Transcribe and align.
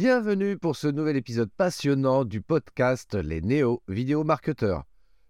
Bienvenue 0.00 0.56
pour 0.56 0.76
ce 0.76 0.86
nouvel 0.86 1.16
épisode 1.16 1.50
passionnant 1.56 2.24
du 2.24 2.40
podcast 2.40 3.16
Les 3.16 3.40
Néo 3.40 3.82
Vidéo 3.88 4.22
Marketeurs. 4.22 4.84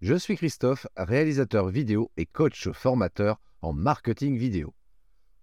Je 0.00 0.14
suis 0.14 0.36
Christophe, 0.36 0.86
réalisateur 0.96 1.68
vidéo 1.68 2.10
et 2.16 2.24
coach 2.24 2.70
formateur 2.70 3.42
en 3.60 3.74
marketing 3.74 4.38
vidéo. 4.38 4.72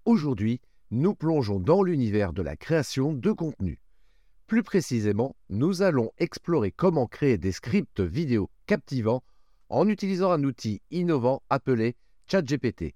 Aujourd'hui, 0.05 0.59
nous 0.89 1.13
plongeons 1.13 1.59
dans 1.59 1.83
l'univers 1.83 2.33
de 2.33 2.41
la 2.41 2.55
création 2.55 3.13
de 3.13 3.31
contenu. 3.31 3.79
Plus 4.47 4.63
précisément, 4.63 5.35
nous 5.51 5.83
allons 5.83 6.09
explorer 6.17 6.71
comment 6.71 7.05
créer 7.05 7.37
des 7.37 7.51
scripts 7.51 8.01
vidéo 8.01 8.49
captivants 8.65 9.23
en 9.69 9.87
utilisant 9.87 10.31
un 10.31 10.43
outil 10.43 10.81
innovant 10.89 11.43
appelé 11.51 11.95
ChatGPT. 12.25 12.95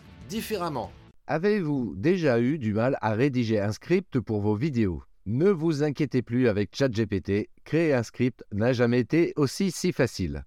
différemment. 0.31 0.93
Avez-vous 1.27 1.93
déjà 1.97 2.39
eu 2.39 2.57
du 2.57 2.73
mal 2.73 2.97
à 3.01 3.15
rédiger 3.15 3.59
un 3.59 3.73
script 3.73 4.21
pour 4.21 4.39
vos 4.39 4.55
vidéos? 4.55 5.03
Ne 5.25 5.49
vous 5.49 5.83
inquiétez 5.83 6.21
plus 6.21 6.47
avec 6.47 6.73
ChatGPT, 6.73 7.49
créer 7.65 7.93
un 7.93 8.01
script 8.01 8.41
n'a 8.53 8.71
jamais 8.71 9.01
été 9.01 9.33
aussi 9.35 9.71
si 9.71 9.91
facile. 9.91 10.45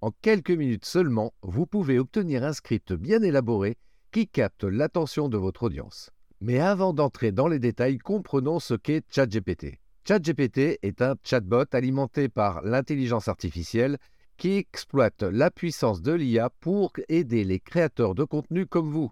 En 0.00 0.12
quelques 0.22 0.50
minutes 0.50 0.86
seulement, 0.86 1.34
vous 1.42 1.66
pouvez 1.66 1.98
obtenir 1.98 2.42
un 2.42 2.54
script 2.54 2.94
bien 2.94 3.22
élaboré 3.22 3.76
qui 4.12 4.26
capte 4.28 4.64
l'attention 4.64 5.28
de 5.28 5.36
votre 5.36 5.64
audience. 5.64 6.08
Mais 6.40 6.58
avant 6.58 6.94
d'entrer 6.94 7.30
dans 7.30 7.48
les 7.48 7.58
détails, 7.58 7.98
comprenons 7.98 8.60
ce 8.60 8.72
qu'est 8.72 9.04
ChatGPT. 9.10 9.78
ChatGPT 10.06 10.78
est 10.80 11.02
un 11.02 11.16
chatbot 11.22 11.66
alimenté 11.72 12.30
par 12.30 12.62
l'intelligence 12.62 13.28
artificielle 13.28 13.98
qui 14.38 14.56
exploite 14.56 15.22
la 15.22 15.50
puissance 15.50 16.00
de 16.00 16.12
l'IA 16.12 16.48
pour 16.60 16.92
aider 17.10 17.44
les 17.44 17.60
créateurs 17.60 18.14
de 18.14 18.24
contenu 18.24 18.64
comme 18.64 18.90
vous. 18.90 19.10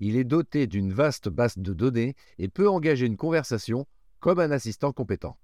Il 0.00 0.16
est 0.16 0.24
doté 0.24 0.66
d'une 0.66 0.92
vaste 0.92 1.28
base 1.28 1.58
de 1.58 1.72
données 1.72 2.14
et 2.38 2.48
peut 2.48 2.68
engager 2.68 3.06
une 3.06 3.16
conversation 3.16 3.86
comme 4.20 4.38
un 4.38 4.50
assistant 4.50 4.92
compétent. 4.92 5.38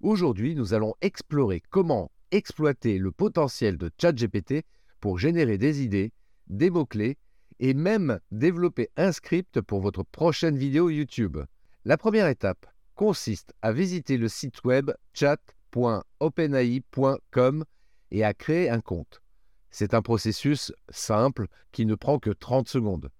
Aujourd'hui, 0.00 0.54
nous 0.54 0.74
allons 0.74 0.94
explorer 1.00 1.62
comment 1.70 2.12
exploiter 2.30 2.98
le 2.98 3.10
potentiel 3.10 3.78
de 3.78 3.90
ChatGPT 4.00 4.64
pour 5.00 5.18
générer 5.18 5.58
des 5.58 5.82
idées, 5.82 6.12
des 6.46 6.70
mots-clés 6.70 7.18
et 7.60 7.74
même 7.74 8.20
développer 8.30 8.88
un 8.96 9.10
script 9.12 9.60
pour 9.60 9.80
votre 9.80 10.04
prochaine 10.04 10.56
vidéo 10.56 10.88
YouTube. 10.90 11.38
La 11.84 11.96
première 11.96 12.28
étape 12.28 12.66
consiste 12.94 13.52
à 13.62 13.72
visiter 13.72 14.16
le 14.16 14.28
site 14.28 14.62
web 14.64 14.92
chat.openai.com 15.14 17.64
et 18.10 18.24
à 18.24 18.34
créer 18.34 18.68
un 18.70 18.80
compte. 18.80 19.22
C'est 19.70 19.94
un 19.94 20.02
processus 20.02 20.72
simple 20.88 21.46
qui 21.72 21.86
ne 21.86 21.94
prend 21.94 22.18
que 22.18 22.30
30 22.30 22.68
secondes. 22.68 23.10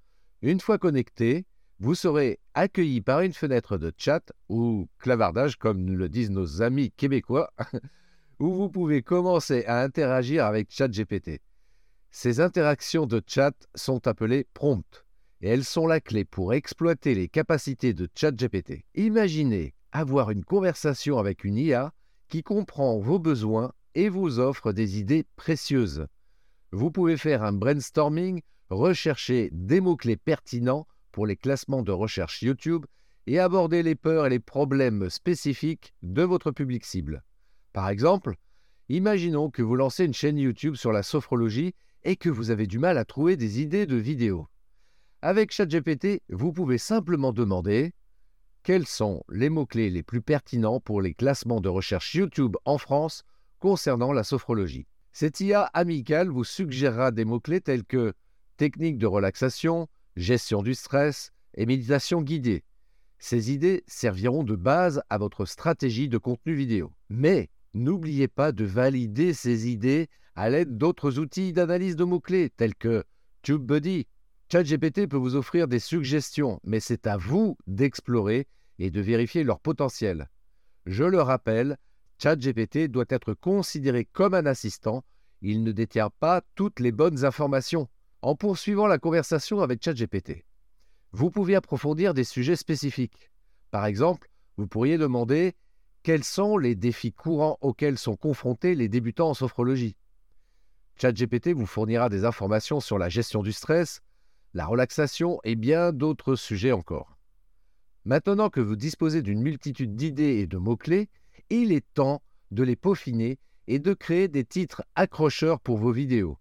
Une 0.41 0.61
fois 0.61 0.78
connecté, 0.78 1.47
vous 1.81 1.97
serez 1.97 2.39
accueilli 2.55 3.00
par 3.00 3.22
une 3.22 3.33
fenêtre 3.33 3.77
de 3.77 3.92
chat 3.97 4.33
ou 4.48 4.89
clavardage, 4.98 5.56
comme 5.56 5.91
le 5.91 6.08
disent 6.08 6.31
nos 6.31 6.62
amis 6.62 6.92
québécois, 6.92 7.53
où 8.39 8.53
vous 8.53 8.69
pouvez 8.69 9.03
commencer 9.03 9.64
à 9.64 9.83
interagir 9.83 10.44
avec 10.44 10.70
ChatGPT. 10.70 11.41
Ces 12.12 12.41
interactions 12.41 13.06
de 13.06 13.20
chat 13.27 13.55
sont 13.75 14.06
appelées 14.06 14.47
prompts 14.54 15.04
et 15.41 15.48
elles 15.48 15.65
sont 15.65 15.88
la 15.88 16.00
clé 16.00 16.25
pour 16.25 16.54
exploiter 16.54 17.16
les 17.16 17.28
capacités 17.28 17.93
de 17.93 18.09
ChatGPT. 18.15 18.84
Imaginez 18.94 19.75
avoir 19.91 20.31
une 20.31 20.44
conversation 20.44 21.19
avec 21.19 21.43
une 21.43 21.56
IA 21.56 21.93
qui 22.28 22.44
comprend 22.44 22.98
vos 22.98 23.19
besoins 23.19 23.72
et 23.97 24.09
vous 24.09 24.38
offre 24.38 24.72
des 24.72 25.00
idées 25.00 25.27
précieuses. 25.34 26.06
Vous 26.71 26.93
pouvez 26.93 27.16
faire 27.16 27.43
un 27.43 27.53
brainstorming 27.53 28.41
rechercher 28.70 29.50
des 29.52 29.80
mots-clés 29.80 30.16
pertinents 30.16 30.86
pour 31.12 31.26
les 31.26 31.36
classements 31.36 31.82
de 31.82 31.92
recherche 31.92 32.42
YouTube 32.42 32.86
et 33.26 33.38
aborder 33.38 33.82
les 33.82 33.94
peurs 33.94 34.26
et 34.26 34.30
les 34.30 34.40
problèmes 34.40 35.10
spécifiques 35.10 35.94
de 36.02 36.22
votre 36.22 36.50
public 36.50 36.84
cible. 36.84 37.22
Par 37.72 37.88
exemple, 37.88 38.36
imaginons 38.88 39.50
que 39.50 39.62
vous 39.62 39.76
lancez 39.76 40.04
une 40.04 40.14
chaîne 40.14 40.38
YouTube 40.38 40.76
sur 40.76 40.92
la 40.92 41.02
sophrologie 41.02 41.74
et 42.04 42.16
que 42.16 42.30
vous 42.30 42.50
avez 42.50 42.66
du 42.66 42.78
mal 42.78 42.96
à 42.98 43.04
trouver 43.04 43.36
des 43.36 43.60
idées 43.60 43.86
de 43.86 43.96
vidéos. 43.96 44.48
Avec 45.20 45.52
ChatGPT, 45.52 46.22
vous 46.28 46.52
pouvez 46.52 46.78
simplement 46.78 47.32
demander 47.32 47.92
quels 48.62 48.86
sont 48.86 49.22
les 49.28 49.50
mots-clés 49.50 49.90
les 49.90 50.02
plus 50.02 50.22
pertinents 50.22 50.80
pour 50.80 51.02
les 51.02 51.14
classements 51.14 51.60
de 51.60 51.68
recherche 51.68 52.14
YouTube 52.14 52.56
en 52.64 52.78
France 52.78 53.24
concernant 53.58 54.12
la 54.12 54.24
sophrologie. 54.24 54.86
Cette 55.12 55.40
IA 55.40 55.62
amicale 55.74 56.28
vous 56.28 56.44
suggérera 56.44 57.10
des 57.10 57.24
mots-clés 57.24 57.60
tels 57.60 57.84
que 57.84 58.14
techniques 58.58 58.98
de 58.98 59.06
relaxation, 59.06 59.88
gestion 60.16 60.62
du 60.62 60.74
stress 60.74 61.32
et 61.54 61.64
méditation 61.64 62.20
guidée. 62.20 62.64
Ces 63.19 63.52
idées 63.52 63.84
serviront 63.86 64.44
de 64.44 64.54
base 64.54 65.00
à 65.08 65.16
votre 65.16 65.46
stratégie 65.46 66.08
de 66.08 66.19
contenu 66.19 66.54
vidéo. 66.54 66.92
Mais 67.08 67.48
n'oubliez 67.72 68.28
pas 68.28 68.52
de 68.52 68.64
valider 68.64 69.32
ces 69.32 69.68
idées 69.68 70.08
à 70.34 70.50
l'aide 70.50 70.76
d'autres 70.76 71.18
outils 71.18 71.52
d'analyse 71.52 71.97
de 71.97 72.04
mots-clés 72.04 72.50
tels 72.50 72.74
que 72.74 73.04
TubeBuddy. 73.42 74.06
ChatGPT 74.52 75.06
peut 75.06 75.16
vous 75.16 75.36
offrir 75.36 75.68
des 75.68 75.78
suggestions, 75.78 76.60
mais 76.64 76.80
c'est 76.80 77.06
à 77.06 77.16
vous 77.16 77.56
d'explorer 77.66 78.47
et 78.78 78.91
de 78.91 79.00
vérifier 79.00 79.44
leur 79.44 79.60
potentiel. 79.60 80.28
Je 80.86 81.04
le 81.04 81.20
rappelle, 81.20 81.76
ChatGPT 82.18 82.88
doit 82.88 83.04
être 83.08 83.34
considéré 83.34 84.04
comme 84.04 84.34
un 84.34 84.47
assistant, 84.47 85.04
il 85.42 85.62
ne 85.62 85.72
détient 85.72 86.10
pas 86.18 86.42
toutes 86.54 86.80
les 86.80 86.92
bonnes 86.92 87.24
informations 87.24 87.88
en 88.22 88.34
poursuivant 88.34 88.86
la 88.86 88.98
conversation 88.98 89.60
avec 89.60 89.82
ChatGPT. 89.82 90.44
Vous 91.12 91.30
pouvez 91.30 91.54
approfondir 91.54 92.14
des 92.14 92.24
sujets 92.24 92.56
spécifiques. 92.56 93.30
Par 93.70 93.86
exemple, 93.86 94.28
vous 94.56 94.66
pourriez 94.66 94.98
demander 94.98 95.54
quels 96.02 96.24
sont 96.24 96.58
les 96.58 96.74
défis 96.74 97.12
courants 97.12 97.58
auxquels 97.60 97.98
sont 97.98 98.16
confrontés 98.16 98.74
les 98.74 98.88
débutants 98.88 99.30
en 99.30 99.34
sophrologie. 99.34 99.96
ChatGPT 100.96 101.48
vous 101.48 101.66
fournira 101.66 102.08
des 102.08 102.24
informations 102.24 102.80
sur 102.80 102.98
la 102.98 103.08
gestion 103.08 103.42
du 103.42 103.52
stress, 103.52 104.00
la 104.54 104.66
relaxation 104.66 105.38
et 105.44 105.54
bien 105.54 105.92
d'autres 105.92 106.34
sujets 106.34 106.72
encore. 106.72 107.18
Maintenant 108.04 108.50
que 108.50 108.60
vous 108.60 108.76
disposez 108.76 109.22
d'une 109.22 109.42
multitude 109.42 109.94
d'idées 109.94 110.38
et 110.38 110.46
de 110.46 110.56
mots-clés, 110.56 111.08
il 111.50 111.72
est 111.72 111.86
temps 111.94 112.22
de 112.50 112.62
les 112.62 112.76
peaufiner 112.76 113.38
et 113.66 113.78
de 113.78 113.92
créer 113.92 114.28
des 114.28 114.44
titres 114.44 114.82
accrocheurs 114.94 115.60
pour 115.60 115.78
vos 115.78 115.92
vidéos. 115.92 116.38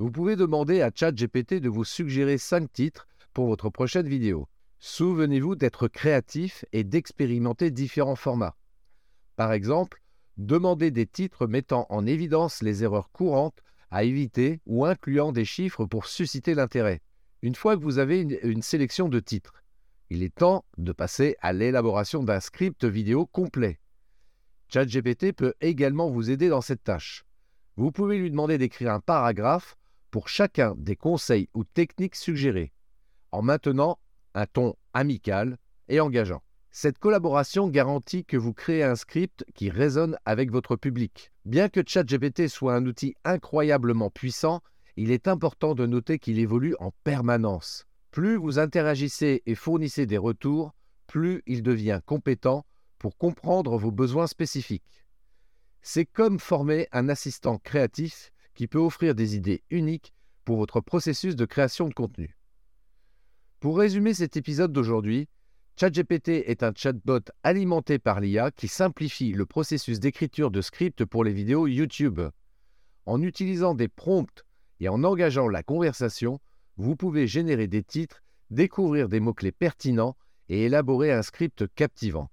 Vous 0.00 0.10
pouvez 0.10 0.34
demander 0.34 0.80
à 0.80 0.90
ChatGPT 0.94 1.60
de 1.60 1.68
vous 1.68 1.84
suggérer 1.84 2.38
5 2.38 2.72
titres 2.72 3.06
pour 3.34 3.48
votre 3.48 3.68
prochaine 3.68 4.08
vidéo. 4.08 4.48
Souvenez-vous 4.78 5.56
d'être 5.56 5.88
créatif 5.88 6.64
et 6.72 6.84
d'expérimenter 6.84 7.70
différents 7.70 8.16
formats. 8.16 8.56
Par 9.36 9.52
exemple, 9.52 10.00
demandez 10.38 10.90
des 10.90 11.06
titres 11.06 11.46
mettant 11.46 11.86
en 11.90 12.06
évidence 12.06 12.62
les 12.62 12.82
erreurs 12.82 13.10
courantes 13.10 13.62
à 13.90 14.04
éviter 14.04 14.62
ou 14.64 14.86
incluant 14.86 15.32
des 15.32 15.44
chiffres 15.44 15.84
pour 15.84 16.06
susciter 16.06 16.54
l'intérêt. 16.54 17.02
Une 17.42 17.54
fois 17.54 17.76
que 17.76 17.82
vous 17.82 17.98
avez 17.98 18.22
une, 18.22 18.38
une, 18.42 18.62
sélection 18.62 19.10
de 19.10 19.20
titres, 19.20 19.62
il 20.08 20.22
est 20.22 20.34
temps 20.34 20.64
de 20.78 20.92
passer 20.92 21.36
à 21.42 21.52
l'élaboration 21.52 22.22
d'un 22.22 22.40
script 22.40 22.86
vidéo 22.86 23.26
complet. 23.26 23.78
ChatGPT 24.72 25.34
peut 25.34 25.52
également 25.60 26.08
vous 26.08 26.30
aider 26.30 26.48
dans 26.48 26.62
cette 26.62 26.84
tâche. 26.84 27.26
Vous 27.76 27.92
pouvez 27.92 28.16
lui 28.16 28.30
demander 28.30 28.56
d'écrire 28.56 28.94
un 28.94 29.00
paragraphe 29.00 29.76
pour 30.10 30.28
chacun 30.28 30.74
des 30.76 30.96
conseils 30.96 31.48
ou 31.54 31.64
techniques 31.64 32.16
suggérés, 32.16 32.72
en 33.32 33.42
maintenant 33.42 33.98
un 34.34 34.46
ton 34.46 34.74
amical 34.92 35.58
et 35.88 36.00
engageant. 36.00 36.42
Cette 36.72 36.98
collaboration 36.98 37.68
garantit 37.68 38.24
que 38.24 38.36
vous 38.36 38.52
créez 38.52 38.84
un 38.84 38.94
script 38.94 39.44
qui 39.54 39.70
résonne 39.70 40.16
avec 40.24 40.52
votre 40.52 40.76
public. 40.76 41.32
Bien 41.44 41.68
que 41.68 41.80
ChatGPT 41.84 42.46
soit 42.46 42.74
un 42.74 42.86
outil 42.86 43.16
incroyablement 43.24 44.10
puissant, 44.10 44.60
il 44.96 45.10
est 45.10 45.26
important 45.26 45.74
de 45.74 45.86
noter 45.86 46.18
qu'il 46.18 46.38
évolue 46.38 46.76
en 46.78 46.92
permanence. 47.02 47.86
Plus 48.12 48.36
vous 48.36 48.58
interagissez 48.58 49.42
et 49.46 49.54
fournissez 49.54 50.06
des 50.06 50.18
retours, 50.18 50.72
plus 51.06 51.42
il 51.46 51.62
devient 51.62 52.00
compétent 52.06 52.64
pour 52.98 53.16
comprendre 53.16 53.76
vos 53.76 53.90
besoins 53.90 54.26
spécifiques. 54.28 55.06
C'est 55.82 56.06
comme 56.06 56.38
former 56.38 56.86
un 56.92 57.08
assistant 57.08 57.58
créatif 57.58 58.32
qui 58.60 58.68
peut 58.68 58.78
offrir 58.78 59.14
des 59.14 59.36
idées 59.36 59.62
uniques 59.70 60.12
pour 60.44 60.58
votre 60.58 60.82
processus 60.82 61.34
de 61.34 61.46
création 61.46 61.88
de 61.88 61.94
contenu. 61.94 62.36
Pour 63.58 63.78
résumer 63.78 64.12
cet 64.12 64.36
épisode 64.36 64.70
d'aujourd'hui, 64.70 65.30
ChatGPT 65.76 66.28
est 66.28 66.62
un 66.62 66.74
chatbot 66.76 67.22
alimenté 67.42 67.98
par 67.98 68.20
l'IA 68.20 68.50
qui 68.50 68.68
simplifie 68.68 69.32
le 69.32 69.46
processus 69.46 69.98
d'écriture 69.98 70.50
de 70.50 70.60
scripts 70.60 71.06
pour 71.06 71.24
les 71.24 71.32
vidéos 71.32 71.68
YouTube. 71.68 72.20
En 73.06 73.22
utilisant 73.22 73.74
des 73.74 73.88
prompts 73.88 74.44
et 74.78 74.90
en 74.90 75.04
engageant 75.04 75.48
la 75.48 75.62
conversation, 75.62 76.38
vous 76.76 76.96
pouvez 76.96 77.26
générer 77.26 77.66
des 77.66 77.82
titres, 77.82 78.22
découvrir 78.50 79.08
des 79.08 79.20
mots-clés 79.20 79.52
pertinents 79.52 80.18
et 80.50 80.64
élaborer 80.64 81.12
un 81.12 81.22
script 81.22 81.64
captivant. 81.74 82.30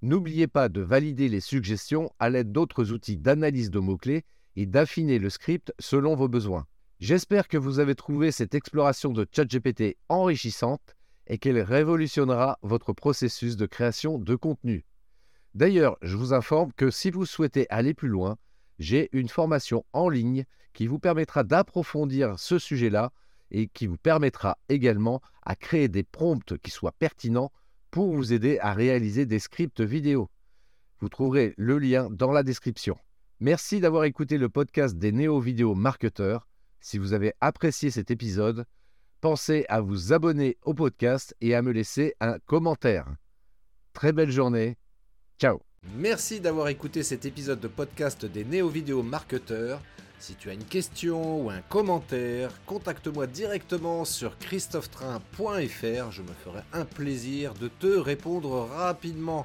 N'oubliez 0.00 0.46
pas 0.46 0.70
de 0.70 0.80
valider 0.80 1.28
les 1.28 1.40
suggestions 1.40 2.10
à 2.18 2.30
l'aide 2.30 2.52
d'autres 2.52 2.90
outils 2.90 3.18
d'analyse 3.18 3.70
de 3.70 3.80
mots-clés 3.80 4.24
et 4.56 4.66
d'affiner 4.66 5.18
le 5.18 5.30
script 5.30 5.72
selon 5.78 6.14
vos 6.14 6.28
besoins. 6.28 6.66
J'espère 7.00 7.48
que 7.48 7.56
vous 7.56 7.80
avez 7.80 7.94
trouvé 7.94 8.30
cette 8.30 8.54
exploration 8.54 9.12
de 9.12 9.26
ChatGPT 9.30 9.96
enrichissante 10.08 10.94
et 11.26 11.38
qu'elle 11.38 11.60
révolutionnera 11.60 12.58
votre 12.62 12.92
processus 12.92 13.56
de 13.56 13.66
création 13.66 14.18
de 14.18 14.34
contenu. 14.36 14.84
D'ailleurs, 15.54 15.96
je 16.02 16.16
vous 16.16 16.32
informe 16.32 16.72
que 16.72 16.90
si 16.90 17.10
vous 17.10 17.26
souhaitez 17.26 17.66
aller 17.70 17.92
plus 17.92 18.08
loin, 18.08 18.36
j'ai 18.78 19.08
une 19.12 19.28
formation 19.28 19.84
en 19.92 20.08
ligne 20.08 20.44
qui 20.72 20.86
vous 20.86 20.98
permettra 20.98 21.44
d'approfondir 21.44 22.38
ce 22.38 22.58
sujet-là 22.58 23.12
et 23.50 23.68
qui 23.68 23.86
vous 23.86 23.98
permettra 23.98 24.58
également 24.68 25.20
à 25.42 25.56
créer 25.56 25.88
des 25.88 26.04
prompts 26.04 26.56
qui 26.58 26.70
soient 26.70 26.94
pertinents 26.98 27.52
pour 27.90 28.14
vous 28.14 28.32
aider 28.32 28.58
à 28.60 28.72
réaliser 28.72 29.26
des 29.26 29.38
scripts 29.38 29.82
vidéo. 29.82 30.30
Vous 31.00 31.08
trouverez 31.08 31.52
le 31.58 31.78
lien 31.78 32.08
dans 32.10 32.32
la 32.32 32.42
description. 32.42 32.96
Merci 33.44 33.80
d'avoir 33.80 34.04
écouté 34.04 34.38
le 34.38 34.48
podcast 34.48 34.96
des 34.96 35.10
néo-vidéo 35.10 35.74
marketeurs. 35.74 36.46
Si 36.78 36.96
vous 36.96 37.12
avez 37.12 37.32
apprécié 37.40 37.90
cet 37.90 38.12
épisode, 38.12 38.66
pensez 39.20 39.66
à 39.68 39.80
vous 39.80 40.12
abonner 40.12 40.58
au 40.62 40.74
podcast 40.74 41.34
et 41.40 41.56
à 41.56 41.60
me 41.60 41.72
laisser 41.72 42.14
un 42.20 42.38
commentaire. 42.46 43.04
Très 43.94 44.12
belle 44.12 44.30
journée. 44.30 44.78
Ciao. 45.40 45.58
Merci 45.96 46.38
d'avoir 46.38 46.68
écouté 46.68 47.02
cet 47.02 47.24
épisode 47.24 47.58
de 47.58 47.66
podcast 47.66 48.24
des 48.24 48.44
néo-vidéo 48.44 49.02
marketeurs. 49.02 49.80
Si 50.20 50.36
tu 50.36 50.48
as 50.48 50.52
une 50.52 50.62
question 50.62 51.44
ou 51.44 51.50
un 51.50 51.62
commentaire, 51.62 52.52
contacte-moi 52.64 53.26
directement 53.26 54.04
sur 54.04 54.38
christophetrain.fr. 54.38 56.12
Je 56.12 56.22
me 56.22 56.32
ferai 56.44 56.60
un 56.72 56.84
plaisir 56.84 57.54
de 57.54 57.66
te 57.66 57.88
répondre 57.88 58.68
rapidement. 58.72 59.44